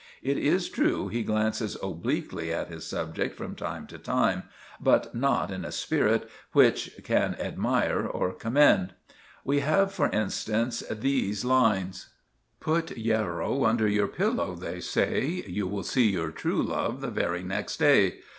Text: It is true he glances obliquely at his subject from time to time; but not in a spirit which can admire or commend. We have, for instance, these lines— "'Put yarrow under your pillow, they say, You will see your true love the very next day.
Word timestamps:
It 0.23 0.39
is 0.39 0.67
true 0.67 1.09
he 1.09 1.21
glances 1.21 1.77
obliquely 1.83 2.51
at 2.51 2.69
his 2.69 2.87
subject 2.87 3.35
from 3.37 3.53
time 3.53 3.85
to 3.85 3.99
time; 3.99 4.45
but 4.79 5.13
not 5.13 5.51
in 5.51 5.63
a 5.63 5.71
spirit 5.71 6.27
which 6.53 6.97
can 7.03 7.35
admire 7.35 8.07
or 8.07 8.33
commend. 8.33 8.95
We 9.45 9.59
have, 9.59 9.93
for 9.93 10.07
instance, 10.09 10.81
these 10.89 11.45
lines— 11.45 12.09
"'Put 12.59 12.97
yarrow 12.97 13.63
under 13.63 13.87
your 13.87 14.07
pillow, 14.07 14.55
they 14.55 14.79
say, 14.79 15.43
You 15.45 15.67
will 15.67 15.83
see 15.83 16.09
your 16.09 16.31
true 16.31 16.63
love 16.63 17.01
the 17.01 17.11
very 17.11 17.43
next 17.43 17.77
day. 17.77 18.21